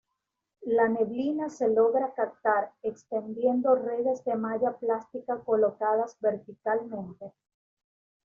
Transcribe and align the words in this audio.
La 0.65 0.87
neblina 0.87 1.47
se 1.47 1.67
logra 1.67 2.11
captar, 2.15 2.73
extendiendo 2.81 3.75
redes 3.75 4.25
de 4.25 4.33
malla 4.33 4.75
plástica 4.79 5.37
colocadas 5.41 6.17
verticalmente. 6.19 7.33